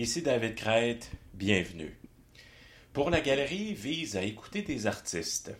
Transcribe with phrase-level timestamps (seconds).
[0.00, 1.98] Ici David Crête, bienvenue.
[2.92, 5.52] Pour la galerie vise à écouter des artistes,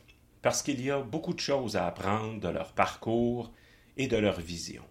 [0.42, 3.52] parce qu'il y a beaucoup de choses à apprendre de leur parcours
[3.96, 4.84] et de leur vision.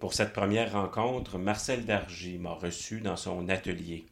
[0.00, 4.06] Pour cette première rencontre, Marcel Dargy m'a reçu dans son atelier.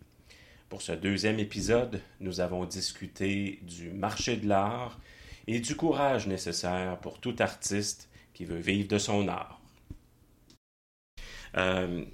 [0.68, 5.00] Pour ce deuxième épisode, nous avons discuté du marché de l'art
[5.48, 9.60] et du courage nécessaire pour tout artiste qui veut vivre de son art.
[11.56, 12.04] Euh,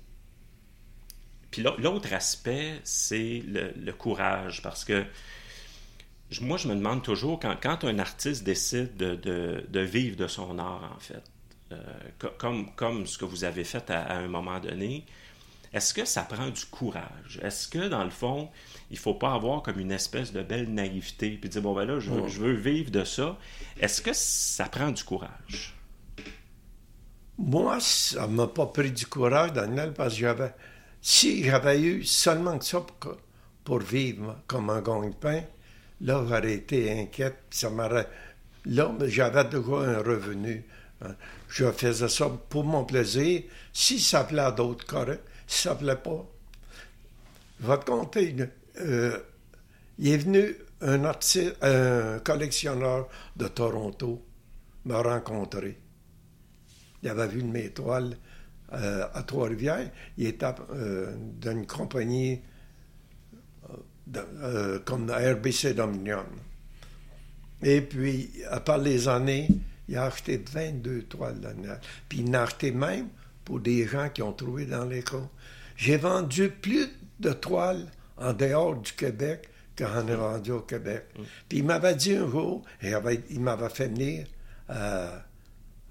[1.52, 5.04] puis l'autre aspect, c'est le, courage, parce que
[6.40, 10.94] moi, je me demande toujours, quand, quand un artiste décide de, vivre de son art,
[10.96, 11.22] en fait,
[11.72, 11.76] euh,
[12.38, 15.04] comme, comme ce que vous avez fait à, un moment donné,
[15.74, 17.38] est-ce que ça prend du courage?
[17.42, 18.48] Est-ce que, dans le fond,
[18.90, 21.84] il ne faut pas avoir comme une espèce de belle naïveté, puis dire, bon, ben
[21.84, 23.38] là, je veux, je veux vivre de ça.
[23.78, 25.76] Est-ce que ça prend du courage?
[27.36, 30.54] Moi, ça ne m'a pas pris du courage, Daniel, parce que j'avais
[31.02, 32.80] si j'avais eu seulement que ça
[33.64, 35.42] pour, vivre comme un gagne-pain,
[36.00, 37.38] là, j'aurais été inquiète.
[38.64, 40.64] Là, j'avais déjà un revenu.
[41.04, 41.16] Hein.
[41.48, 43.42] Je faisais ça pour mon plaisir.
[43.72, 45.24] Si ça plaît à d'autres, correct.
[45.48, 46.24] Si ça plaît pas,
[47.60, 48.50] je vais.
[48.80, 49.18] Euh,
[49.98, 54.24] il est venu un, artiste, un collectionneur de Toronto
[54.84, 55.78] me rencontrer.
[57.02, 58.16] Il avait vu mes toiles
[58.72, 59.90] euh, à Trois-Rivières.
[60.16, 62.40] Il était euh, d'une compagnie
[64.16, 66.24] euh, comme RBC Dominion.
[67.62, 69.48] Et puis, à part les années,
[69.88, 71.54] il a acheté 22 toiles.
[72.08, 73.08] Puis il en a acheté même
[73.44, 75.28] pour des gens qui ont trouvé dans les cours.
[75.76, 76.88] J'ai vendu plus
[77.20, 81.04] de toiles en dehors du Québec qu'en ai vendu au Québec.
[81.16, 81.22] Mm.
[81.48, 82.92] Puis il m'avait dit un jour, et
[83.30, 84.26] il m'avait fait venir
[84.68, 85.24] à,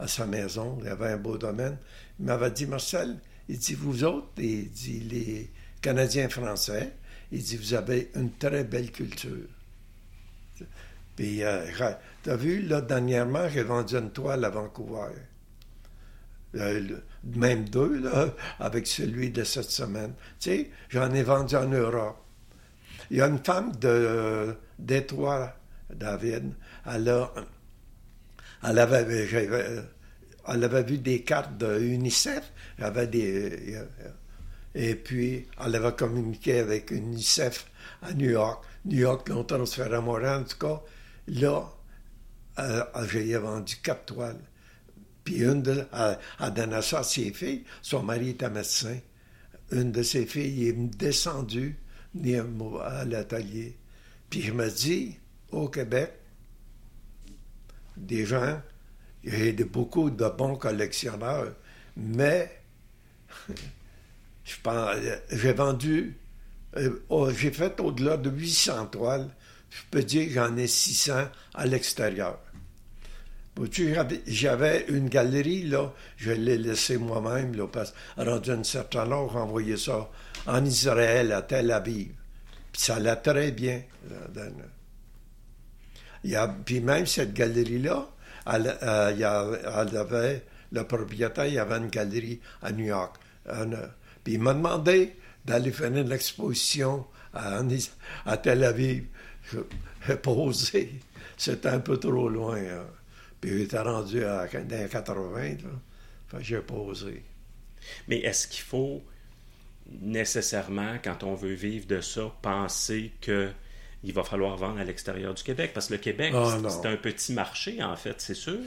[0.02, 1.77] à sa maison, il avait un beau domaine,
[2.19, 6.93] il m'avait dit, Marcel, il dit, vous autres, il dit, les Canadiens français,
[7.31, 9.47] il dit, vous avez une très belle culture.
[11.16, 11.66] Puis, euh,
[12.23, 15.11] tu as vu, là, dernièrement, j'ai vendu une toile à Vancouver.
[16.55, 20.14] Euh, même deux, là, avec celui de cette semaine.
[20.39, 22.17] Tu sais, j'en ai vendu en Europe.
[23.11, 25.55] Il y a une femme de Détroit,
[25.93, 26.53] David,
[26.86, 27.31] elle a,
[28.64, 29.27] elle avait,
[30.48, 32.52] elle avait vu des cartes de UNICEF.
[33.10, 33.86] des, euh,
[34.73, 37.67] et puis, elle avait communiqué avec UNICEF
[38.02, 38.64] à New York.
[38.86, 40.82] New York l'ont transféré à Montréal, en tout cas.
[41.27, 41.64] Là,
[42.60, 44.39] euh, j'ai vendu quatre toiles.
[45.23, 47.64] Puis une de, elle, ça à ses filles.
[47.82, 48.98] Son mari était médecin.
[49.71, 51.77] Une de ses filles est descendue
[52.83, 53.77] à l'atelier.
[54.30, 55.17] Puis je me dis,
[55.52, 56.14] au Québec,
[58.02, 58.62] des gens
[59.23, 61.54] y a beaucoup de bons collectionneurs,
[61.95, 62.62] mais
[64.44, 64.56] je
[65.32, 66.17] j'ai vendu,
[66.78, 69.30] euh, oh, j'ai fait au-delà de 800 toiles.
[69.70, 72.39] Je peux dire que j'en ai 600 à l'extérieur.
[74.28, 79.38] J'avais une galerie, là, je l'ai laissée moi-même, là, parce rendu un certain âge, j'ai
[79.38, 80.10] envoyé ça
[80.48, 82.12] en Israël, à Tel Aviv.
[82.72, 83.83] Puis ça allait très bien.
[86.23, 88.09] Il y puis même cette galerie-là,
[88.45, 93.15] elle, euh, avait, le propriétaire, il avait une galerie à New York.
[94.23, 95.15] puis il m'a demandé
[95.45, 97.61] d'aller faire l'exposition à,
[98.26, 99.05] à, Tel Aviv.
[100.21, 100.99] Posé.
[101.37, 102.58] C'était un peu trop loin.
[102.58, 102.86] Hein.
[103.39, 105.55] Puis j'étais rendu à, dans les 80.
[106.39, 107.23] j'ai posé.
[108.08, 109.03] Mais est-ce qu'il faut
[110.02, 113.52] nécessairement, quand on veut vivre de ça, penser que
[114.04, 115.72] il va falloir vendre à l'extérieur du Québec.
[115.73, 118.60] Parce que le Québec, ah, c'est un petit marché, en fait, c'est sûr.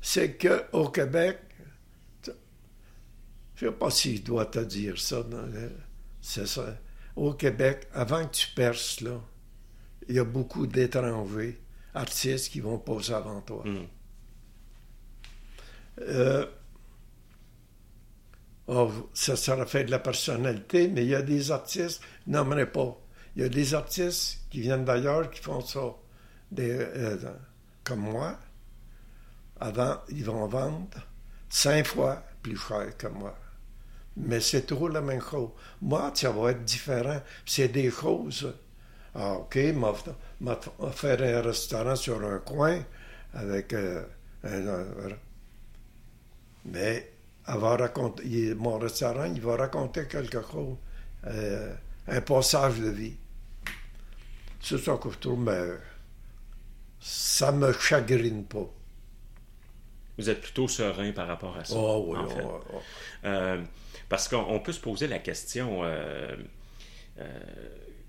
[0.00, 1.38] C'est qu'au Québec,
[2.24, 2.30] je
[3.66, 5.24] ne sais pas si je dois te dire ça,
[6.20, 6.76] c'est ça.
[7.16, 9.20] Au Québec, avant que tu perces, là,
[10.08, 11.60] il y a beaucoup d'étrangers,
[11.94, 13.62] artistes qui vont poser avant toi.
[13.64, 13.86] Hmm.
[16.00, 16.46] Euh,
[18.66, 23.00] oh, ça sera fait de la personnalité, mais il y a des artistes, n'aimerais pas
[23.36, 25.94] il y a des artistes qui viennent d'ailleurs qui font ça.
[26.58, 27.16] Euh,
[27.82, 28.38] comme moi.
[29.60, 30.88] Avant, ils vont vendre
[31.48, 33.36] cinq fois plus cher que moi.
[34.16, 35.50] Mais c'est toujours la même chose.
[35.82, 37.20] Moi, ça va être différent.
[37.44, 38.52] C'est des choses.
[39.14, 39.56] Ah, OK,
[40.40, 40.56] m'a
[40.92, 42.80] faire un restaurant sur un coin
[43.32, 44.04] avec euh,
[44.44, 44.84] un,
[46.64, 47.12] Mais
[47.46, 50.76] mon restaurant, il va raconter quelque chose,
[51.26, 51.74] euh,
[52.08, 53.16] un passage de vie.
[54.64, 55.72] C'est ça que je trouve, mais
[56.98, 58.66] ça me chagrine pas.
[60.16, 61.74] Vous êtes plutôt serein par rapport à ça.
[61.76, 62.44] Oh, oui, en fait.
[63.24, 63.62] Euh,
[64.08, 66.34] Parce qu'on peut se poser la question, euh,
[67.18, 67.38] euh,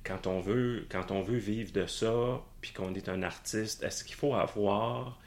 [0.06, 4.06] quand, on veut, quand on veut vivre de ça, puis qu'on est un artiste, est-ce
[4.06, 5.20] qu'il faut avoir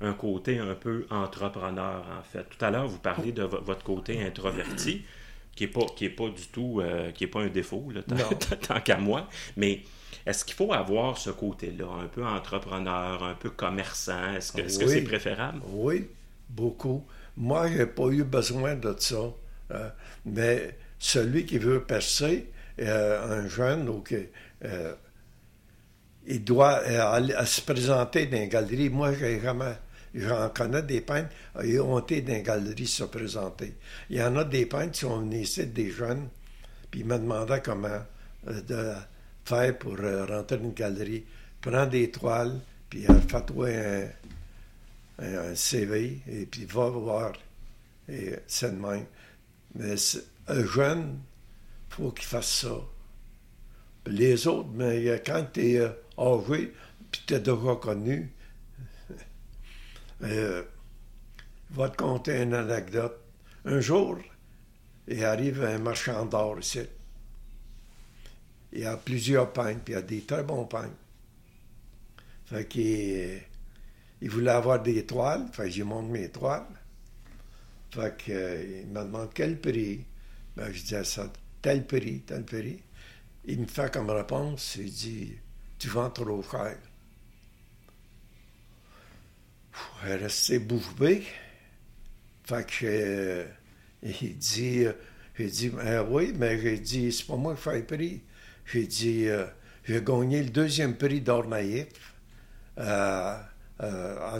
[0.00, 2.44] un côté un peu entrepreneur, en fait?
[2.44, 5.04] Tout à l'heure, vous parlez de votre côté introverti,
[5.54, 8.02] qui n'est pas, qui est pas du tout, euh, qui est pas un défaut, là,
[8.68, 9.82] tant, qu'à moi, mais...
[10.24, 14.34] Est-ce qu'il faut avoir ce côté-là, un peu entrepreneur, un peu commerçant?
[14.34, 15.60] Est-ce que c'est préférable?
[15.70, 16.06] Oui,
[16.48, 17.04] beaucoup.
[17.36, 19.32] Moi, je n'ai pas eu besoin de ça.
[19.72, 19.88] Euh,
[20.24, 22.46] mais celui qui veut percer,
[22.78, 23.90] euh, un jeune,
[26.28, 28.90] il doit aller, se présenter dans une galerie.
[28.90, 29.74] Moi, j'ai jamais.
[30.14, 31.30] J'en connais des peintres,
[31.64, 33.74] ils ont été dans une galerie se présenter.
[34.10, 36.28] Il y en a des peintres qui sont venus ici, des jeunes,
[36.90, 38.02] puis ils me demandaient comment
[38.46, 38.92] de
[39.44, 41.24] faire pour rentrer dans une galerie.
[41.60, 42.60] Prends des toiles,
[42.90, 44.08] puis fais-toi un,
[45.18, 47.32] un, CV, et puis va voir.
[48.08, 49.06] Et c'est de même.
[49.74, 49.94] Mais
[50.48, 51.18] un jeune,
[51.88, 52.76] il faut qu'il fasse ça.
[54.06, 56.72] les autres, mais quand tu es euh, âgé,
[57.10, 58.32] puis tu es déjà connu,
[60.22, 60.62] euh,
[61.70, 63.18] je vais te conter une anecdote.
[63.64, 64.18] Un jour,
[65.08, 66.80] il arrive un marchand d'or ici.
[68.72, 70.96] Il a plusieurs peintres, puis il y a des très bons peintres.
[72.46, 73.40] Fait qu'il
[74.20, 76.66] il voulait avoir des toiles, fait que j'ai montré mes toiles.
[77.90, 80.04] Fait qu'il euh, me demande quel prix.
[80.56, 81.30] Ben, je dis à ça,
[81.60, 82.82] tel prix, tel prix.
[83.44, 85.32] Il me fait comme réponse, il dit,
[85.78, 86.76] tu vends trop cher.
[90.06, 91.22] Est resté bouche bée.
[92.82, 93.46] Euh,
[94.02, 94.92] il dit, euh,
[95.38, 98.22] j'ai dit, ben oui, mais j'ai dit, c'est pas moi qui fais le prix.
[98.66, 99.26] J'ai dit,
[99.84, 101.88] j'ai gagné le deuxième prix d'or naïf
[102.76, 103.48] à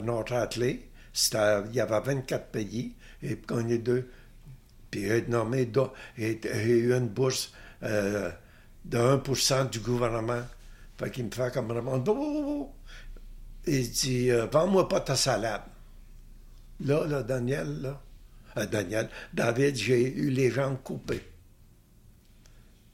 [0.03, 0.89] Nord-Atlantique.
[1.31, 4.09] Il y avait 24 pays et gagné deux.
[4.91, 7.51] Puis il a nommé, a eu une bourse
[7.81, 8.31] euh,
[8.85, 10.43] de 1 du gouvernement.
[10.97, 11.97] Fait qu'il me fait comme vraiment.
[13.65, 15.63] Il dit euh, Vends-moi pas ta salade.
[16.81, 18.01] Là, là, Daniel, là.
[18.57, 21.23] Euh, Daniel, David, j'ai eu les jambes coupées.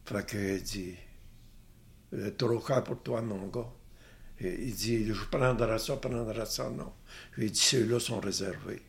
[0.06, 0.96] Fait qu'il dit
[2.38, 3.70] Trop cher pour toi, mon gars.
[4.40, 6.70] il dit Je prendrai ça, prendrai ça.
[6.70, 6.94] Non.
[7.38, 8.82] J'ai dit Ceux-là sont réservés.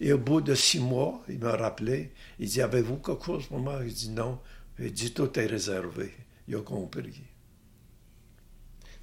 [0.00, 2.12] Et au bout de six mois, il m'a rappelé.
[2.38, 3.80] Il dit Avez-vous quelque chose pour moi?
[3.84, 4.40] Il dit Non.
[4.78, 6.14] Il dit Tout est réservé.
[6.46, 7.22] Il a compris.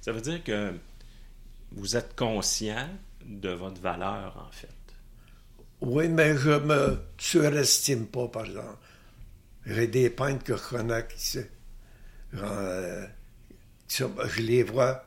[0.00, 0.72] Ça veut dire que
[1.72, 2.88] vous êtes conscient
[3.24, 4.68] de votre valeur, en fait.
[5.80, 8.78] Oui, mais je me surestime pas, par exemple.
[9.66, 11.38] J'ai des peintres que je connais qui,
[12.34, 13.06] euh,
[13.88, 15.04] je les vois.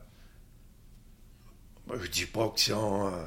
[1.92, 3.12] Je dis pas qu'ils sont.
[3.14, 3.26] Euh,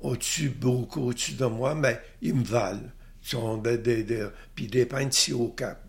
[0.00, 2.90] au-dessus, beaucoup au-dessus de moi, mais ils me valent.
[3.22, 5.84] Ils sont des, des, puis des peintres ici au Cap.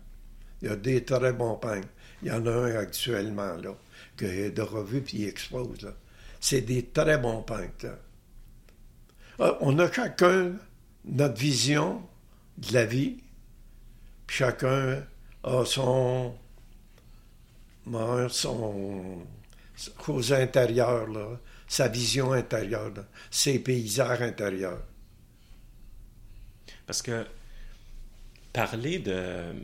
[0.60, 1.88] Il y a des très bons peintres.
[2.22, 3.74] Il y en a un actuellement, là,
[4.16, 5.94] que de revue, puis il expose, là.
[6.40, 7.86] C'est des très bons peintres,
[9.38, 10.52] ah, on a chacun
[11.04, 12.02] notre vision
[12.58, 13.18] de la vie,
[14.26, 15.04] puis chacun
[15.44, 16.34] a son,
[18.28, 19.26] son,
[20.04, 21.38] chose intérieure, là
[21.72, 22.92] sa vision intérieure,
[23.30, 24.82] ses paysages intérieurs.
[26.86, 27.24] Parce que
[28.52, 29.54] parler de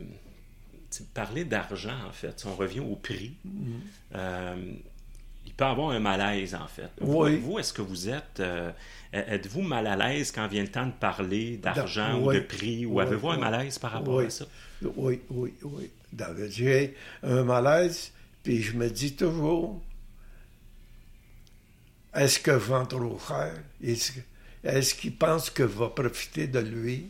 [1.03, 4.15] parler d'argent, en fait, si on revient au prix, mm-hmm.
[4.15, 4.71] euh,
[5.45, 6.91] il peut avoir un malaise, en fait.
[7.01, 7.37] Oui.
[7.37, 8.39] Vous, est-ce que vous êtes...
[8.39, 8.71] Euh,
[9.11, 12.99] êtes-vous mal à l'aise quand vient le temps de parler d'argent ou de prix, ou
[12.99, 14.45] avez-vous un malaise par rapport à ça?
[14.81, 15.89] Oui, oui, oui.
[16.49, 18.11] J'ai un malaise,
[18.43, 19.81] puis je me dis toujours,
[22.13, 23.53] est-ce que vend trop cher?
[24.63, 27.07] Est-ce qu'il pense que va profiter de lui?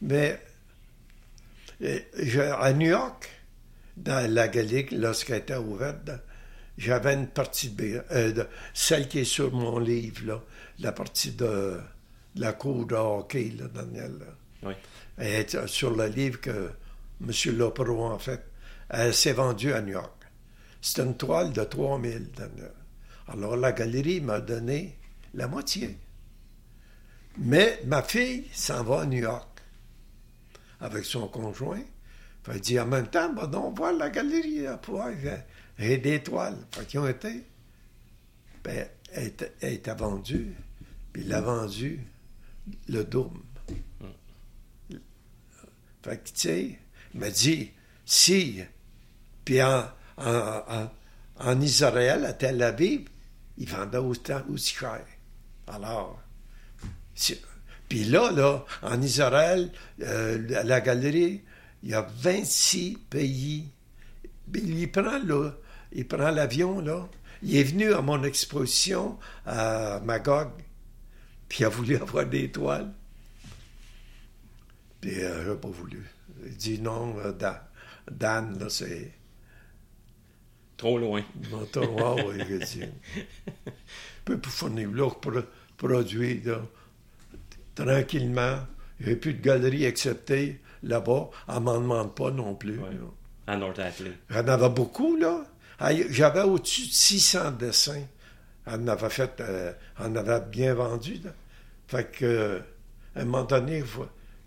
[0.00, 0.40] Mais
[1.80, 3.28] à New York,
[3.96, 6.10] dans la galerie, lorsqu'elle était ouverte,
[6.78, 10.42] j'avais une partie euh, de, celle qui est sur mon livre, là,
[10.78, 11.80] la partie de,
[12.36, 14.18] la cour de hockey, là, Daniel.
[14.62, 14.74] Oui.
[15.16, 16.70] Elle est sur le livre que
[17.20, 17.56] M.
[17.56, 18.44] Lopro, en fait,
[18.90, 20.12] elle s'est vendue à New York.
[20.80, 22.72] C'est une toile de 3000, Daniel.
[23.28, 24.98] Alors la galerie m'a donné
[25.34, 25.98] la moitié.
[27.38, 29.45] Mais ma fille s'en va à New York
[30.80, 31.82] avec son conjoint.
[32.48, 35.04] Elle dit en même temps, va donc voir la galerie pour
[35.78, 36.58] et des toiles.
[36.70, 37.44] Fait ont été.
[38.62, 40.54] Ben, elle, était vendue.
[41.12, 42.06] Puis il a vendu
[42.88, 43.42] le dôme.
[46.02, 47.72] Fait que, il m'a dit,
[48.04, 48.62] si,
[49.44, 49.86] puis en,
[50.18, 50.88] en,
[51.38, 53.08] en Israël, à Tel Aviv,
[53.58, 55.04] il vendait aussi cher.
[55.66, 56.22] Alors,
[57.88, 59.70] Puis là, là, en Israël,
[60.02, 61.42] euh, la galerie,
[61.82, 63.68] il y a 26 pays.
[64.54, 65.52] Il prend, là,
[65.92, 67.08] il prend l'avion, là.
[67.42, 70.48] Il est venu à mon exposition à Magog,
[71.48, 72.92] puis il a voulu avoir des toiles.
[75.00, 76.02] Puis euh, je n'ai pas voulu.
[76.44, 77.60] Il dit non, euh, Dan,
[78.10, 79.12] Dan là, c'est.
[80.76, 81.22] Trop loin.
[81.50, 82.84] Non, trop loin, oui, il dit.
[84.24, 85.20] Peu pour fournir leur
[85.76, 86.60] produit, là,
[87.76, 88.58] tranquillement.
[88.98, 91.30] Il n'y avait plus de galerie acceptée là-bas.
[91.48, 92.78] Elle ne m'en demande pas non plus.
[92.78, 92.90] Ouais.
[92.90, 93.06] là.
[93.46, 94.12] À North Atlee.
[94.28, 95.44] J'en avais beaucoup, là.
[96.10, 98.02] J'avais au-dessus de 600 dessins.
[98.66, 101.30] Elle en avait fait, euh, elle en avait bien vendu, là.
[101.86, 102.58] Fait que, euh,
[103.14, 103.84] à un moment donné,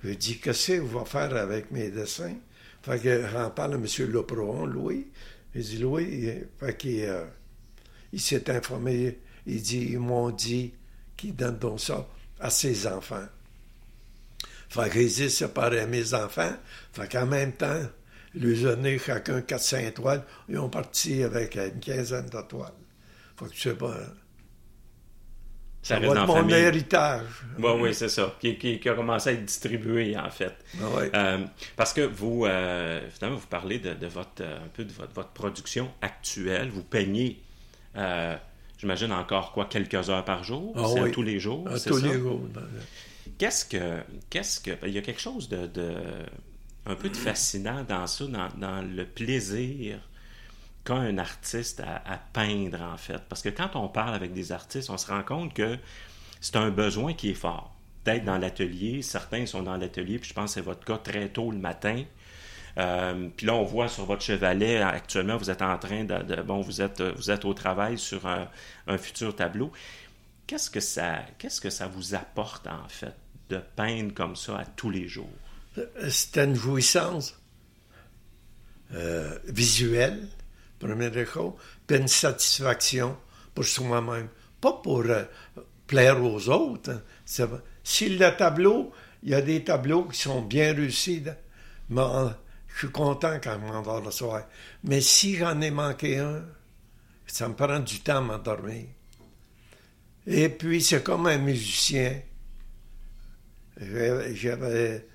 [0.03, 2.35] je dis, qu'est-ce que vous va faire avec mes dessins?
[2.81, 3.85] Fait que j'en parle à M.
[4.11, 5.07] Leproon, Louis.
[5.55, 7.25] Il dit, Louis, il, fait qu'il, euh,
[8.11, 9.19] il s'est informé.
[9.45, 10.73] Il dit, ils m'ont dit
[11.15, 12.05] qu'ils donnent donc ça
[12.39, 13.25] à ses enfants.
[14.69, 15.29] Fait que j'ai
[15.79, 16.53] à mes enfants.
[16.93, 17.81] Fait qu'en même temps,
[18.67, 20.23] ont donné chacun 4-5 toiles.
[20.47, 22.71] Ils ont parti avec une quinzaine de toiles.
[23.37, 23.95] Fait que je sais pas.
[25.81, 26.55] Ça Ça reste va être mon famille.
[26.55, 27.25] héritage.
[27.57, 28.35] Oui, oui, c'est ça.
[28.39, 30.53] Qui, qui- qui a commencé à être distribué, en fait.
[30.79, 30.85] Ah.
[31.15, 31.45] Euh,
[31.77, 35.13] parce que vous, euh, finalement, vous parlez de, de votre, euh, un peu de votre,
[35.13, 36.69] votre production actuelle.
[36.69, 37.41] Vous peignez,
[37.95, 38.35] euh,
[38.79, 40.73] j'imagine, encore quoi, quelques heures par jour?
[40.75, 41.11] Ah c'est à oui.
[41.11, 41.65] tous les jours?
[41.85, 42.07] Tous ça?
[42.07, 42.41] les jours.
[43.37, 43.99] Qu'est-ce que.
[44.31, 44.71] Qu'est-ce que.
[44.87, 45.67] Il y a quelque chose de.
[45.67, 46.25] de-
[46.85, 49.99] un peu de fascinant dans ça, dans, dans le plaisir
[50.83, 53.21] qu'a un artiste à, à peindre, en fait?
[53.29, 55.77] Parce que quand on parle avec des artistes, on se rend compte que
[56.41, 57.75] c'est un besoin qui est fort.
[58.05, 61.29] D'être dans l'atelier, certains sont dans l'atelier, puis je pense que c'est votre cas très
[61.29, 62.03] tôt le matin.
[62.77, 66.41] Euh, puis là, on voit sur votre chevalet, actuellement, vous êtes en train de.
[66.41, 69.71] bon, vous êtes, vous êtes au travail sur un, futur tableau.
[70.47, 73.13] Qu'est-ce que ça, qu'est-ce que ça vous apporte en fait
[73.49, 75.29] de peindre comme ça à tous les jours?
[76.09, 77.35] C'était une jouissance
[78.93, 80.27] euh, visuelle,
[80.79, 81.53] première chose,
[81.85, 83.15] puis une satisfaction
[83.53, 84.29] pour soi-même.
[84.59, 85.23] Pas pour euh,
[85.87, 86.91] plaire aux autres.
[86.91, 87.01] hein.
[87.25, 87.47] C'est-
[87.83, 88.91] Si le tableau,
[89.23, 91.23] il y a des tableaux qui sont bien réussis,
[91.89, 92.29] mais, euh,
[92.73, 94.47] je suis content quand je m'endors le soir.
[94.83, 96.45] Mais si j'en ai manqué un,
[97.27, 98.85] ça me prend du temps à m'endormir.
[100.27, 102.21] Et puis, c'est comme un musicien.
[103.79, 105.05] J'avais-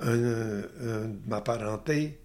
[0.00, 2.18] un, un de ma parenté,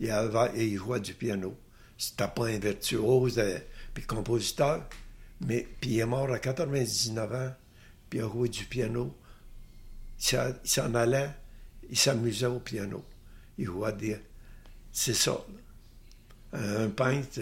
[0.00, 1.56] il, avait, il jouait du piano.
[1.96, 3.58] C'était pas un virtuose euh,
[3.94, 4.84] puis compositeur,
[5.40, 7.54] mais puis il est mort à 99 ans,
[8.10, 9.16] puis il a joué du piano.
[10.30, 11.30] Il s'en allait,
[11.88, 13.02] il s'amusait au piano.
[13.58, 14.16] Il jouait des...
[14.92, 15.44] C'est ça.
[16.52, 16.58] là.
[16.84, 17.40] Un peintre,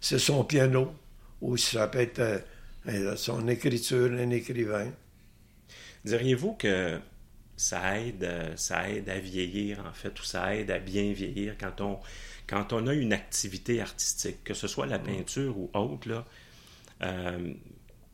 [0.00, 0.92] c'est- son piano,
[1.40, 2.42] ou ça peut être
[3.16, 4.90] son écriture, un écrivain.
[6.04, 6.98] Diriez-vous que
[7.56, 11.80] ça aide, ça aide à vieillir en fait, ou ça aide à bien vieillir quand
[11.80, 11.98] on,
[12.46, 16.24] quand on a une activité artistique, que ce soit la peinture ou autre, là,
[17.02, 17.52] euh,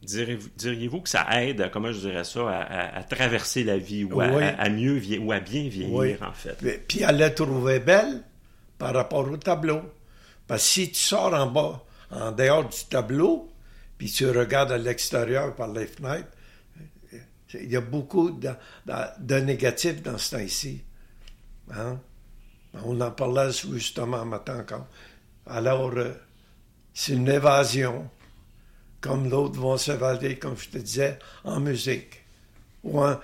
[0.03, 4.21] diriez-vous, que ça aide, comment je dirais ça, à, à- à traverser la vie ou
[4.21, 4.43] à, Oui.
[4.43, 6.17] à- à mieux ou à bien vieillir Oui.
[6.21, 6.57] en fait?
[6.87, 8.23] Puis- elle l'a trouvée belle
[8.79, 9.81] par rapport au tableau.
[10.47, 13.51] Parce que si tu sors en bas, en dehors du tableau,
[13.99, 16.29] puis tu regardes à l'extérieur par les fenêtres,
[17.55, 18.51] il y a beaucoup de,
[18.87, 20.83] de, de négatifs dans ce temps-ci.
[21.73, 21.99] Hein?
[22.85, 24.87] On en parlait justement matin encore.
[25.47, 26.13] Alors, euh,
[26.93, 28.09] c'est une évasion,
[29.01, 32.25] comme l'autre vont s'évader, comme je te disais, en musique
[32.83, 33.19] ou en,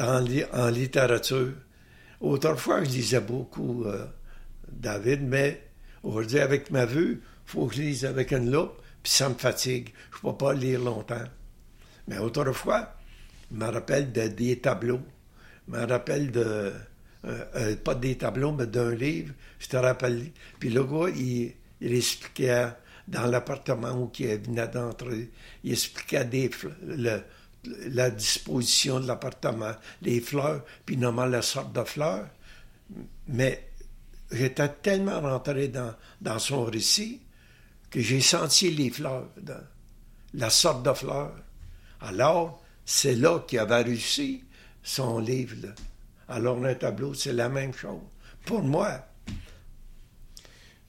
[0.00, 1.52] en li- en littérature.
[2.20, 4.06] Autrefois, je lisais beaucoup euh,
[4.70, 5.62] David, mais
[6.02, 9.34] aujourd'hui, avec ma vue, il faut que je lise avec une loupe, puis ça me
[9.34, 9.92] fatigue.
[10.12, 11.24] Je ne peux pas lire longtemps.
[12.08, 12.94] Mais autrefois,
[13.50, 15.00] je me rappelle de, des tableaux.
[15.68, 16.40] Je me rappelle de.
[16.44, 16.72] euh,
[17.24, 19.34] euh, pas des tableaux, mais d'un livre.
[19.58, 20.30] Je te rappelle.
[20.58, 22.68] Puis le gars, il expliquait
[23.08, 25.30] dans l'appartement où il venait d'entrer,
[25.64, 26.28] il expliquait
[27.64, 32.28] la disposition de l'appartement, les fleurs, puis nommant la sorte de fleurs.
[33.28, 33.70] Mais
[34.30, 37.22] j'étais tellement rentré dans, dans son récit
[37.90, 39.28] que j'ai senti les fleurs,
[40.34, 41.34] la sorte de fleurs.
[42.00, 44.44] Alors, c'est là qu'il avait réussi
[44.82, 45.54] son livre.
[45.62, 45.74] là.
[46.28, 48.00] Alors, un tableau, c'est la même chose.
[48.44, 49.06] Pour moi,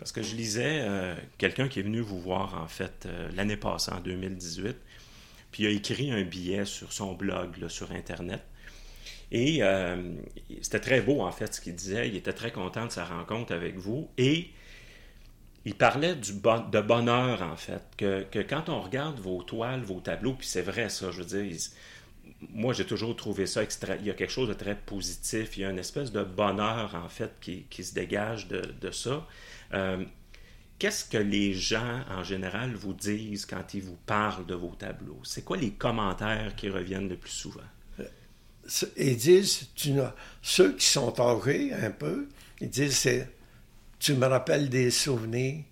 [0.04, 3.56] Parce que je lisais euh, quelqu'un qui est venu vous voir, en fait, euh, l'année
[3.56, 4.76] passée, en 2018,
[5.50, 8.42] puis il a écrit un billet sur son blog, sur Internet.
[9.32, 10.14] Et euh,
[10.62, 12.10] c'était très beau, en fait, ce qu'il disait.
[12.10, 14.10] Il était très content de sa rencontre avec vous.
[14.18, 14.50] Et
[15.64, 20.02] il parlait du de bonheur, en fait, que, que quand on regarde vos toiles, vos
[20.02, 21.58] tableaux, puis c'est vrai ça, je veux dire,
[22.50, 23.96] moi, j'ai toujours trouvé ça extra.
[23.96, 25.56] Il y a quelque chose de très positif.
[25.56, 28.92] Il y a une espèce de bonheur, en fait, qui, qui se dégage de, de
[28.92, 29.26] ça.
[29.74, 30.06] Euh,
[30.84, 35.22] Qu'est-ce que les gens, en général, vous disent quand ils vous parlent de vos tableaux?
[35.24, 37.62] C'est quoi les commentaires qui reviennent le plus souvent?
[38.98, 39.70] Ils disent,
[40.42, 42.28] ceux qui sont âgés un peu,
[42.60, 43.08] ils disent,
[43.98, 45.64] tu me rappelles des souvenirs,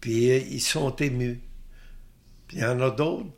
[0.00, 1.40] puis ils sont émus.
[2.46, 3.30] Puis il y en a d'autres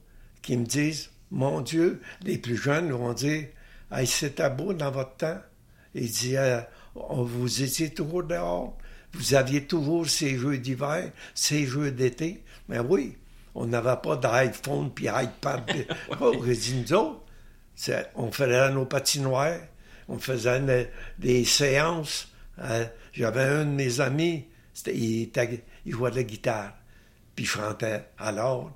[0.42, 3.48] qui me disent, mon Dieu, les plus jeunes vont dire,
[3.90, 5.40] hey, c'était beau dans votre temps.
[5.94, 6.60] Il dit, euh,
[6.94, 8.76] vous étiez toujours dehors,
[9.16, 12.42] vous aviez toujours ces jeux d'hiver, ces jeux d'été?
[12.68, 13.16] Mais oui,
[13.54, 15.62] on n'avait pas d'iPhone puis iPad.
[16.20, 17.22] oh, dit, nous autres,
[18.14, 19.60] on faisait nos patinoires,
[20.08, 22.28] on faisait des séances.
[22.58, 22.86] Hein.
[23.12, 24.46] J'avais un de mes amis,
[24.86, 25.30] il,
[25.84, 26.74] il, jouait de la guitare,
[27.34, 28.04] puis il chantait.
[28.18, 28.70] Alors,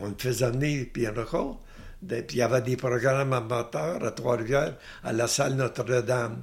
[0.00, 1.60] on le faisait venir, puis encore.
[2.06, 6.42] Puis il y avait des programmes amateurs à Trois-Rivières, à la salle Notre-Dame.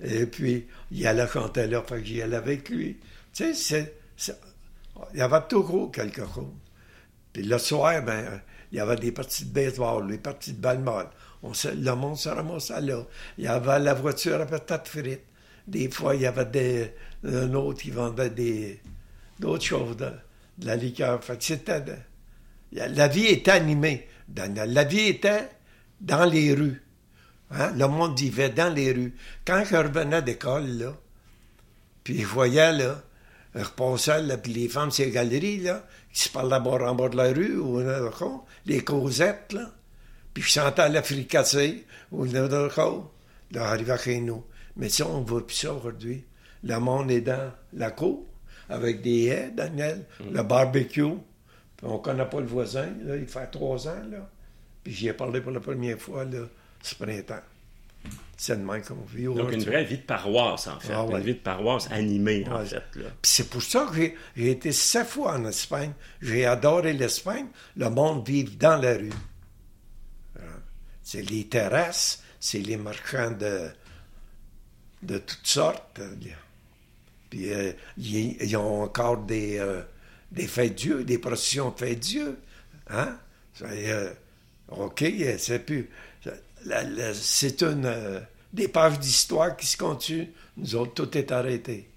[0.00, 2.98] Et puis, il allait chanter là, fait que j'y allais avec lui.
[3.32, 3.94] Tu sais,
[5.12, 6.52] il y avait toujours quelque chose.
[7.32, 8.40] Puis le soir, ben,
[8.72, 10.82] il y avait des parties de baseball, des parties de balle
[11.42, 13.04] On le monde se ramassait là.
[13.36, 15.24] Il y avait la voiture à patates frites.
[15.66, 18.80] Des fois, il y avait des, un autre qui vendait des,
[19.38, 20.10] d'autres choses, de,
[20.62, 21.22] la liqueur.
[21.22, 21.82] Fait c'était...
[22.72, 24.08] la vie était animée.
[24.34, 25.48] La vie était
[26.00, 26.82] dans les rues.
[27.50, 27.72] Hein?
[27.76, 29.14] Le monde vivait dans les rues.
[29.44, 30.94] Quand je revenais d'école, là,
[32.04, 33.02] puis je voyais, là,
[33.54, 37.16] je repassais, là, puis les femmes, ces galeries, là, qui se parlaient en bas de
[37.16, 37.80] la rue, ou
[38.66, 39.70] les causettes, là,
[40.34, 44.44] puis je sentais la fricassée, ou là, là, arrivait chez nous.
[44.76, 46.24] Mais ça, on ne voit plus ça aujourd'hui.
[46.62, 48.24] Le monde est dans la cour,
[48.68, 50.34] avec des haies, Daniel, mm.
[50.34, 51.14] le barbecue.
[51.76, 54.28] Puis on ne connaît pas le voisin, là, il fait trois ans, là.
[54.84, 56.46] Puis j'y ai parlé pour la première fois, là,
[56.82, 57.42] ce printemps.
[58.36, 60.92] C'est de même qu'on vit Donc, une vraie vie de paroisse, en fait.
[60.92, 62.80] Ah une vie de paroisse animée, en fait.
[62.92, 65.92] Puis c'est pour ça que j'ai été sept fois en Espagne.
[66.22, 67.48] J'ai adoré l'Espagne.
[67.76, 69.10] Le monde vit dans la rue.
[70.38, 70.60] Hein?
[71.02, 73.70] C'est les terrasses, c'est les marchands de,
[75.02, 76.00] de toutes sortes.
[77.30, 79.82] Puis euh, ils, ont encore des, euh,
[80.30, 82.38] des fêtes Dieu, des processions de fêtes Dieu.
[82.88, 83.18] Hein?
[83.62, 84.12] Euh,
[84.68, 85.04] OK,
[85.38, 85.90] c'est plus
[87.14, 88.20] c'est une euh,
[88.52, 90.28] des pages d'histoire qui se continuent.
[90.56, 91.88] Nous autres, tout est arrêté.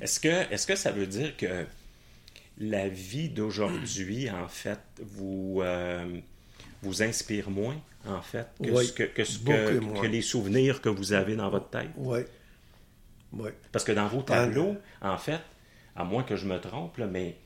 [0.00, 1.66] Est-ce que, est que ça veut dire que
[2.58, 6.20] la vie d'aujourd'hui, en fait, vous, euh,
[6.82, 11.90] vous inspire moins, en fait, que, que, les souvenirs que vous avez dans votre tête?
[11.96, 12.20] Oui.
[13.32, 13.50] oui.
[13.72, 15.40] Parce que dans vos tableaux, en fait,
[15.96, 17.36] à moins que je me trompe, mais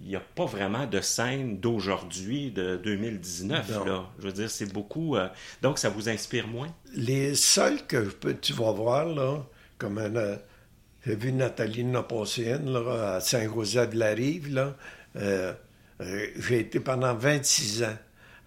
[0.00, 3.86] il n'y a pas vraiment de scène d'aujourd'hui, de 2019.
[3.86, 4.04] Là.
[4.18, 5.16] Je veux dire, c'est beaucoup.
[5.16, 5.28] Euh,
[5.62, 6.68] donc, ça vous inspire moins?
[6.94, 9.44] Les seuls que tu vas voir, là,
[9.78, 10.36] comme euh,
[11.06, 14.76] j'ai vu Nathalie Napoléon là, à Saint-Joseph-de-la-Rive, là,
[15.16, 15.52] euh,
[16.00, 17.96] j'ai été pendant 26 ans,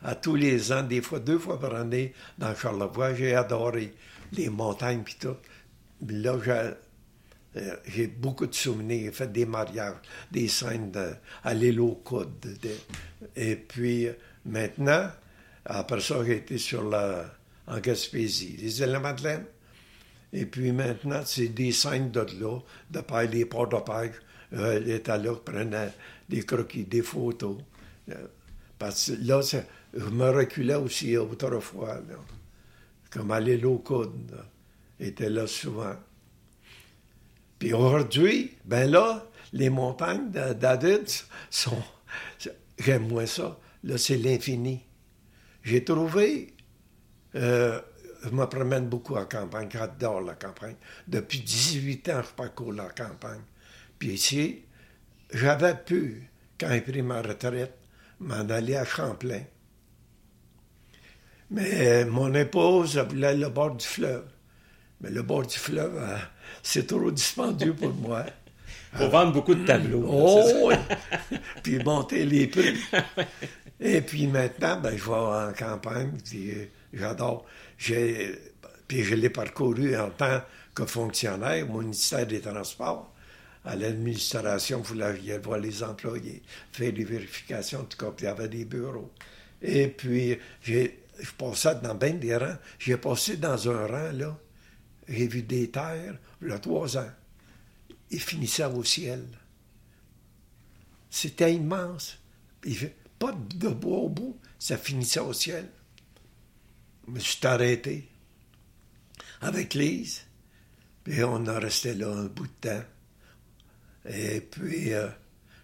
[0.04, 3.16] à tous les ans, des fois, deux fois par année, dans Charlevoix.
[3.16, 3.94] J'ai adoré
[4.34, 5.36] les montagnes puis tout.
[6.08, 6.72] Là, j'ai
[7.58, 9.06] euh, j'ai beaucoup de souvenirs.
[9.06, 9.96] J'ai fait des mariages,
[10.32, 11.12] des scènes de,
[11.44, 11.82] à l'île
[13.36, 14.08] et puis
[14.46, 15.10] maintenant,
[15.66, 17.26] après ça, j'ai été sur la,
[17.68, 19.46] en Gaspésie, les îles de la Madeleine.
[20.34, 22.60] Et puis maintenant, c'est des scènes de là,
[22.92, 24.12] de paille, les ports de paille.
[24.54, 25.34] Euh, était là,
[26.30, 27.58] des croquis, des photos.
[28.10, 28.28] Euh,
[28.80, 32.00] parce que là, je me reculais aussi autrefois,
[33.10, 34.38] comme à l'île aux coudes.
[35.00, 35.96] était là souvent.
[37.60, 41.82] Puis aujourd'hui, ben là, les montagnes d'adultes sont.
[42.78, 43.60] J'aime moins ça.
[43.84, 44.84] Là, c'est l'infini.
[45.64, 46.54] J'ai trouvé.
[47.36, 47.82] Euh,
[48.24, 50.76] je me promène beaucoup en campagne, j'adore la campagne.
[51.08, 53.42] Depuis 18 ans, je parcours la campagne.
[54.00, 54.66] Puis ici,
[55.32, 57.78] j'avais pu, quand j'ai pris ma retraite,
[58.20, 59.44] m'en aller à Champlain.
[61.52, 64.26] Mais mon épouse voulait le bord du fleuve.
[65.02, 66.18] Mais le bord du fleuve, euh,
[66.64, 68.26] c'est trop dispendieux pour moi.
[68.94, 70.06] Il faut vendre beaucoup de tableaux.
[70.10, 70.72] Oh,
[71.62, 72.78] puis monter les prix.
[73.80, 77.46] Et puis maintenant, ben, je vais en campagne, puis euh, j'adore.
[77.78, 80.42] puis je l'ai parcouru en tant
[80.74, 83.14] que fonctionnaire au ministère des Transports.
[83.66, 88.30] À l'administration, vous l'aviez voir les employés, faire des vérifications, en tout cas, puis il
[88.30, 89.12] y avait des bureaux.
[89.62, 92.58] Et puis, j'ai, je passais dans bien des rangs.
[92.80, 94.38] J'ai passé dans un rang, là,
[95.08, 97.12] j'ai vu des terres, il y a trois ans.
[98.12, 99.26] Ils finissaient au ciel.
[101.10, 102.18] C'était immense.
[103.20, 105.70] pas de bois au bout, ça finissait au ciel.
[107.08, 108.10] Je me suis arrêté
[109.42, 110.26] avec Lise,
[111.04, 112.84] puis on a resté là un bout de temps.
[114.10, 115.08] Et puis, euh,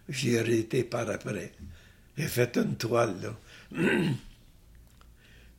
[0.08, 1.52] j'ai arrêté par après.
[2.16, 3.80] J'ai fait une toile, là.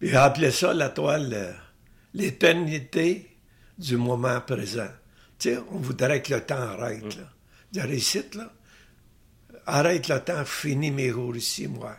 [0.02, 1.54] j'ai appelé ça la toile euh,
[2.14, 3.35] l'éternité
[3.78, 4.90] du moment présent.
[5.40, 7.30] Tu sais, on voudrait que le temps arrête, là.
[7.74, 8.52] Je récite, là.
[9.66, 11.98] Arrête le temps, finis mes jours ici, moi.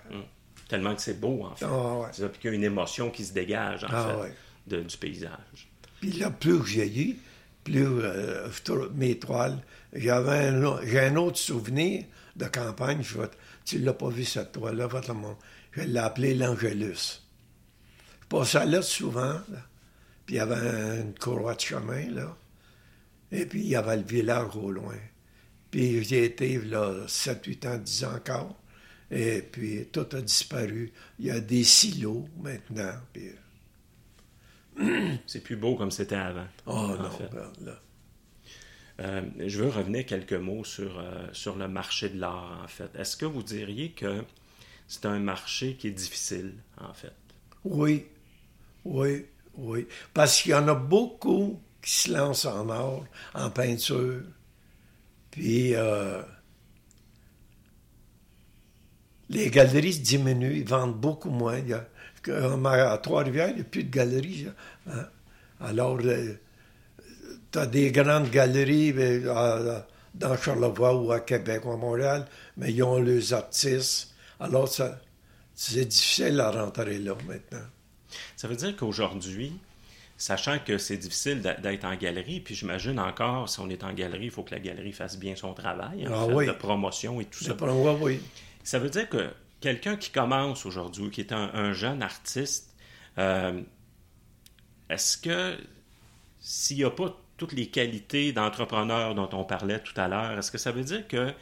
[0.69, 1.65] Tellement que c'est beau, en fait.
[1.69, 2.09] Ah ouais.
[2.13, 4.35] C'est puis qu'il y a une émotion qui se dégage, en Ah fait, ouais.
[4.67, 5.69] de- du paysage.
[6.01, 7.17] Puis là, plus que j'ai eu,
[7.65, 8.49] plus euh,
[8.95, 9.59] mes toiles,
[9.93, 12.05] j'avais un, j'ai un autre souvenir
[12.37, 13.03] de campagne.
[13.03, 13.29] Je vais,
[13.65, 15.37] tu l'as pas vu cette toile-là, montrer.
[15.73, 17.23] Je l'ai appelé l'Angélus.
[18.23, 19.59] Je passais là souvent, là.
[20.27, 22.37] Puis il y avait une courroie de chemin, là.
[23.33, 24.99] Et puis il y avait le village au loin.
[25.71, 28.57] Puis j'ai été là 7, 8 ans, 10 ans encore.
[29.11, 30.93] Et puis tout a disparu.
[31.19, 32.95] Il y a des silos maintenant.
[33.13, 33.31] Puis,
[35.27, 36.47] C'est plus beau comme c'était avant.
[36.67, 37.29] oh non, fait.
[37.33, 37.81] ben, là.
[39.01, 42.91] Euh, je veux revenir quelques mots sur, euh, sur le marché de l'art, en fait.
[42.97, 44.25] Est-ce que vous diriez que
[44.89, 47.13] c'est un marché qui est difficile, en fait?
[47.65, 48.07] Oui,
[48.85, 49.27] oui,
[49.59, 49.87] oui.
[50.15, 54.23] Parce qu'il y en a beaucoup qui se lancent en art, en peinture.
[55.31, 56.23] Puis euh,
[59.29, 61.61] les galeries diminuent, ils vendent beaucoup moins.
[61.71, 64.49] A, à Trois-Rivières, il n'y a plus de galeries.
[64.89, 65.07] hein.
[65.61, 65.99] Alors,
[67.53, 69.81] tu as des grandes galeries euh,
[70.15, 74.15] dans Charlevoix ou à Québec ou à Montréal, mais ils ont leurs artistes.
[74.41, 75.01] Alors, ça,
[75.55, 77.67] c'est difficile à rentrer là maintenant.
[78.37, 79.53] Ça veut dire qu'aujourd'hui,
[80.19, 84.25] sachant que c'est difficile d'être en galerie, puis j'imagine encore, si on est en galerie,
[84.27, 86.47] il faut que la galerie fasse bien son travail, en Ah fait, oui.
[86.47, 87.57] de promotion et tout ça.
[87.59, 88.21] Ça oui.
[88.73, 89.29] Veut dire que
[89.61, 92.75] quelqu'un qui commence aujourd'hui, qui est un, un jeune artiste,
[93.19, 93.61] euh,
[94.89, 95.57] est-ce que
[96.41, 100.51] s'il n'y a pas toutes les qualités d'entrepreneur dont on parlait tout à l'heure, est-ce
[100.51, 101.33] que ça veut dire que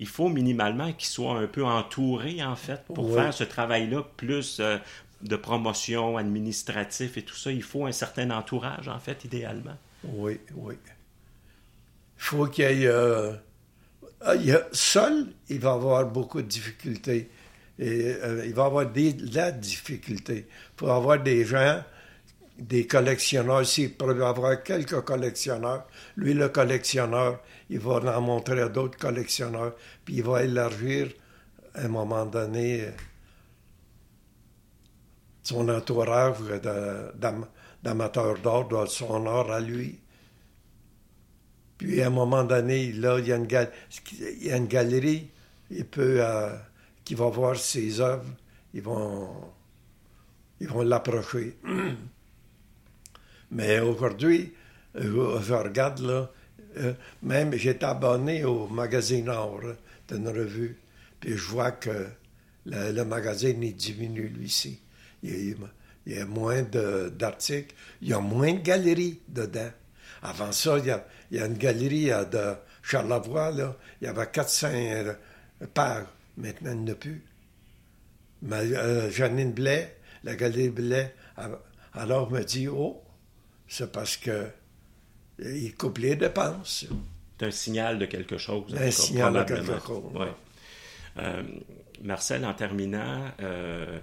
[0.00, 3.14] il faut minimalement qu'il soit un peu entouré, en fait, pour Oui.
[3.14, 4.76] faire ce travail-là, plus euh,
[5.24, 7.50] de promotion administratif et tout ça?
[7.50, 9.76] Il faut un certain entourage, en fait, idéalement.
[10.04, 10.74] Oui, oui.
[10.86, 12.86] Il faut qu'il y ait.
[12.86, 13.32] euh,
[14.20, 17.30] ah, a- seul, il va avoir beaucoup de difficultés.
[17.78, 20.46] Et, euh, il va avoir des, de la difficulté.
[20.48, 21.82] Il faut avoir des gens,
[22.58, 23.66] des collectionneurs.
[23.66, 29.74] S'il peut avoir quelques collectionneurs, lui, le collectionneur, il va en montrer à d'autres collectionneurs.
[30.04, 31.08] Puis il va élargir,
[31.74, 32.90] à un moment donné, euh,
[35.44, 36.38] son entourage
[37.82, 40.00] d'amateurs d'art, de son art à lui.
[41.78, 43.48] Puis à un moment donné, là, il y a une,
[44.42, 45.28] une galerie,
[45.70, 46.56] il peut, euh,
[47.04, 48.24] qui va voir ses œuvres,
[48.72, 49.28] ils vont,
[50.60, 51.58] ils vont l'approcher.
[53.50, 54.54] Mais aujourd'hui,
[54.96, 56.30] euh, je regarde là,
[56.78, 59.60] euh, même j'étais abonné au magazine Or
[60.08, 60.76] d'une revue,
[61.20, 62.08] puis je vois que
[62.66, 64.80] le, magazine il diminue lui ci
[65.24, 65.56] Il, y a-
[66.06, 69.70] il y a moins d'articles, il y a moins de galeries dedans.
[70.22, 74.08] Avant ça, il y a, y a une galerie euh, de Charlevoix, là, il y
[74.08, 75.14] avait 400 euh,
[75.72, 76.06] pages.
[76.36, 77.22] Maintenant, il n'y en a plus.
[78.42, 81.14] Mais euh, Janine Blais, la galerie Blais,
[81.94, 83.02] alors me dit Oh,
[83.68, 84.46] c'est parce que
[85.38, 86.86] il coupe les dépenses.
[87.38, 88.74] C'est un signal de quelque chose.
[88.78, 90.12] Un signal de quelque chose.
[90.14, 90.32] Ouais.
[91.18, 91.42] Euh,
[92.02, 93.98] Marcel, en terminant, euh,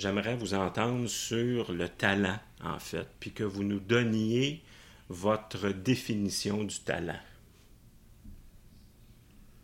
[0.00, 4.62] j'aimerais vous entendre sur le talent, en fait, puis que vous nous donniez
[5.08, 7.18] votre définition du talent.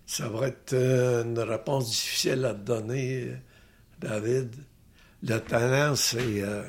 [0.05, 3.37] Ça va être euh, une réponse difficile à te donner, euh,
[3.99, 4.55] David.
[5.23, 6.43] Le talent, c'est.
[6.43, 6.65] euh,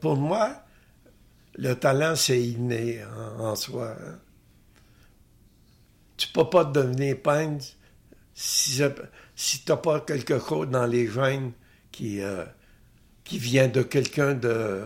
[0.00, 0.62] pour moi,
[1.54, 3.02] le talent, c'est inné
[3.38, 3.96] en, soi.
[3.98, 4.18] hein.
[6.16, 7.64] Tu peux pas devenir peintre
[8.34, 8.80] si,
[9.34, 11.52] si tu n'as pas quelque chose dans les gènes
[11.92, 12.44] qui, euh,
[13.24, 14.84] qui vient de quelqu'un de,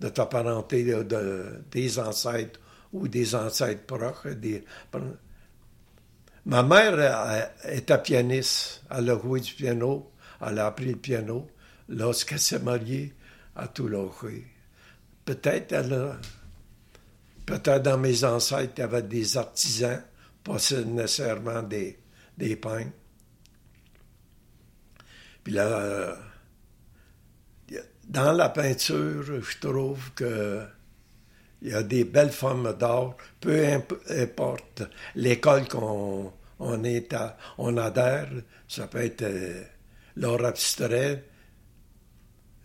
[0.00, 2.60] de ta parenté, de, de- des ancêtres
[2.92, 4.32] ou des ancêtres proches.
[4.36, 4.64] Des,
[6.46, 6.98] Ma mère
[7.64, 8.82] elle, était pianiste.
[8.90, 10.10] Elle a joué du piano.
[10.40, 11.46] Elle a appris le piano.
[11.88, 13.12] Lorsqu'elle s'est mariée,
[13.56, 14.46] à lâché.
[15.24, 16.16] Peut-être elle a-
[17.46, 20.00] Peut-être dans mes ancêtres, il y avait des artisans,
[20.44, 21.98] pas nécessairement des,
[22.38, 22.92] des peintres.
[25.44, 26.14] Puis là, euh,
[28.08, 30.62] dans la peinture, je trouve que
[31.62, 34.82] il y a des belles formes d'art, peu imp- importe
[35.14, 38.28] l'école qu'on on est à- on adhère,
[38.68, 39.62] ça peut être euh,
[40.16, 41.24] l'art abstrait,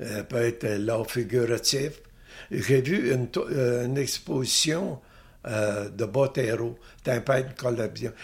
[0.01, 2.01] euh, peut être l'art figuratif.
[2.51, 5.01] J'ai vu une, exposition
[5.45, 7.53] de Botero, d'un peintre.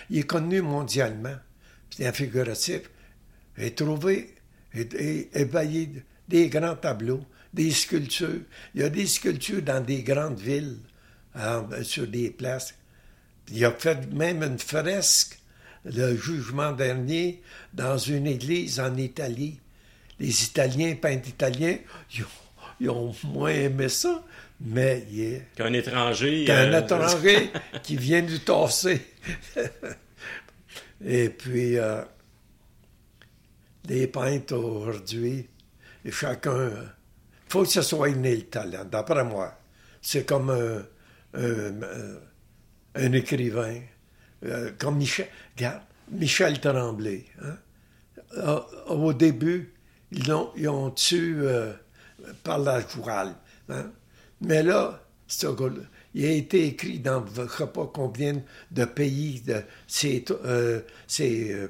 [0.09, 1.35] Il est connu mondialement.
[1.89, 2.89] C'est un figuratif.
[3.57, 4.35] J'ai trouvé,
[4.73, 8.41] ébahi des grands tableaux, des sculptures.
[8.73, 10.77] Il y a des sculptures dans des grandes villes,
[11.35, 12.75] hein, sur des places.
[13.51, 15.39] Il a fait même une fresque,
[15.83, 17.41] le jugement dernier,
[17.73, 19.59] dans une église en Italie.
[20.19, 21.77] Les Italiens, peintres italiens,
[22.79, 24.23] ils ont, moins aimé ça,
[24.59, 25.47] mais il est...
[25.55, 26.45] Qu'un étranger...
[26.45, 27.49] Qu'un euh, étranger
[27.83, 29.01] qui vient du tasser.
[31.05, 32.03] Et puis, euh,
[33.87, 35.47] les peintres aujourd'hui,
[36.09, 36.69] chacun...
[36.69, 39.53] Il faut que ce soit inné le talent, d'après moi.
[40.01, 40.83] C'est comme un,
[42.95, 43.81] un, écrivain,
[44.45, 47.25] euh, comme Michel, regarde, Michel Tremblay.
[47.41, 48.63] Hein.
[48.87, 49.73] Au début,
[50.11, 51.73] ils ont, ils tué euh,
[52.43, 53.35] par la voile.
[53.69, 53.91] Hein.
[54.41, 55.01] Mais là,
[56.13, 58.41] il a été écrit dans je ne sais pas combien
[58.71, 60.81] de pays, de ces, euh,
[61.19, 61.67] euh,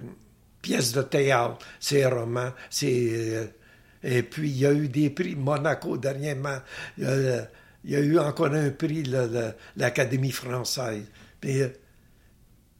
[0.62, 2.52] pièces de théâtre, ces romans,
[4.04, 6.60] et puis il y a eu des prix, Monaco dernièrement,
[6.98, 7.48] il
[7.86, 9.04] y a, eu encore un prix,
[9.76, 11.06] l'Académie française.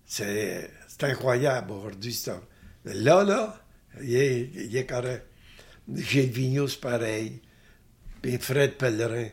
[0.06, 0.70] c'est
[1.02, 2.24] incroyable aujourd'hui.
[2.86, 3.64] Là, là,
[4.02, 5.26] il est, il est correct.
[5.94, 7.42] Gilles Vigneault, pareil.
[8.22, 9.28] Puis Fred Pellerin.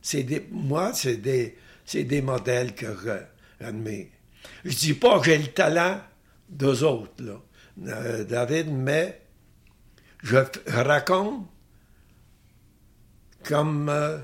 [0.00, 1.56] C'est des, moi, c'est des,
[1.94, 2.86] des modèles que
[3.60, 4.06] j'admire.
[4.64, 6.00] Je dis pas que j'ai le talent
[6.52, 7.40] d'eux autres, là,
[7.88, 9.20] euh, David, mais
[10.22, 10.36] je
[10.68, 11.46] raconte
[13.44, 14.18] comme euh,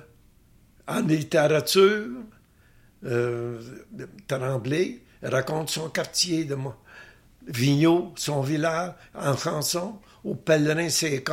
[0.86, 2.06] en littérature,
[3.04, 3.60] euh,
[4.26, 6.56] Tremblay raconte son quartier de.
[7.50, 11.24] Vigneault, son village, en chanson au pèlerin c'est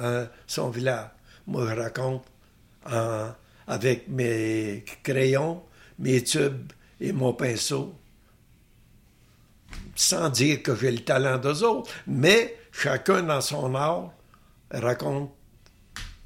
[0.00, 1.10] euh, son village.
[1.46, 2.24] Moi, je raconte
[3.68, 5.62] avec mes crayons,
[6.00, 7.94] mes tubes et mon pinceau,
[9.98, 14.12] sans dire que j'ai le talent d'eux autres, mais chacun dans son art
[14.70, 15.32] raconte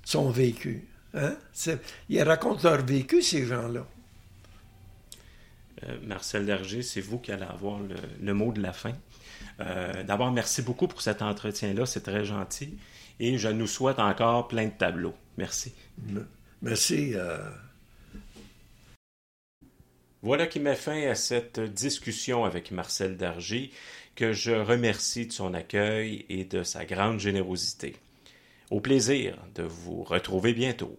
[0.04, 0.86] son vécu.
[1.14, 1.36] Hein?
[2.10, 3.86] Ils racontent leur vécu, ces gens-là.
[5.84, 7.80] Euh, Marcel Derger, c'est vous qui allez avoir
[8.20, 8.92] le mot de la fin.
[9.60, 12.76] Euh, d'abord, merci beaucoup pour cet entretien-là, c'est très gentil.
[13.20, 15.14] Et je nous souhaite encore plein de tableaux.
[15.38, 15.72] Merci.
[16.60, 17.12] Merci.
[17.14, 17.38] Euh.
[20.24, 23.72] Voilà qui met fin à cette discussion avec Marcel Dargy,
[24.14, 27.96] que je remercie de son accueil et de sa grande générosité.
[28.70, 30.96] Au plaisir de vous retrouver bientôt.